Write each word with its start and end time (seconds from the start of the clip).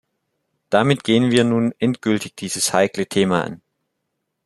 Damit 0.71 1.03
gehen 1.03 1.29
wir 1.29 1.43
nun 1.43 1.75
endgültig 1.77 2.35
dieses 2.35 2.73
heikle 2.73 3.05
Thema 3.05 3.43
an. 3.43 3.61